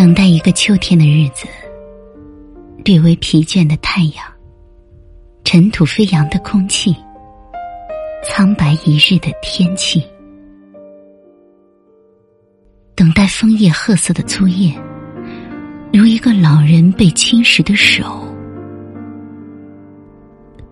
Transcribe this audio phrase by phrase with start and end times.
[0.00, 1.46] 等待一个秋天的日子，
[2.86, 4.24] 略微疲倦的太阳，
[5.44, 6.96] 尘土飞扬的空气，
[8.24, 10.02] 苍白一日的天气，
[12.94, 14.74] 等待枫叶褐色的粗叶，
[15.92, 18.26] 如一个老人被侵蚀的手，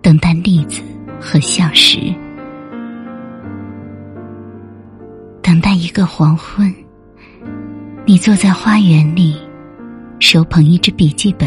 [0.00, 0.80] 等待栗子
[1.20, 1.98] 和橡实，
[5.42, 6.74] 等待一个黄昏。
[8.08, 9.36] 你坐在花园里，
[10.18, 11.46] 手捧一支笔记本，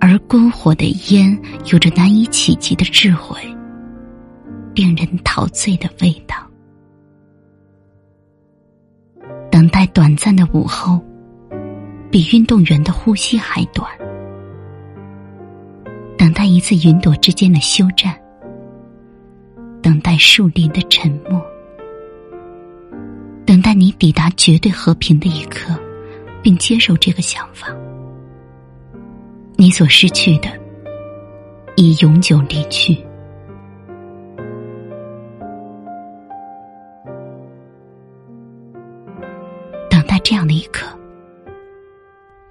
[0.00, 3.40] 而篝火的烟有着难以企及的智慧，
[4.74, 6.34] 令人陶醉的味道。
[9.48, 11.00] 等待短暂的午后，
[12.10, 13.88] 比运动员的呼吸还短。
[16.16, 18.12] 等待一次云朵之间的休战，
[19.80, 21.40] 等待树林的沉默。
[23.48, 25.74] 等待你抵达绝对和平的一刻，
[26.42, 27.74] 并接受这个想法。
[29.56, 30.50] 你所失去的，
[31.74, 32.94] 已永久离去。
[39.88, 40.86] 等待这样的一刻，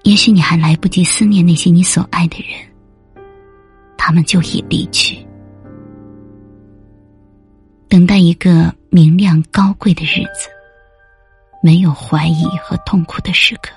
[0.01, 3.23] 也许你还来不及思念那些你所爱的人，
[3.99, 5.23] 他们就已离去。
[7.87, 10.56] 等待一个明亮高贵的日子。
[11.61, 13.71] 没有怀疑和痛苦的时刻，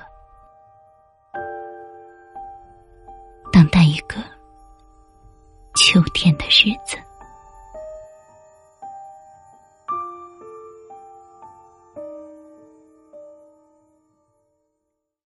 [3.50, 4.17] 等待一个
[5.75, 6.97] 秋天的日子。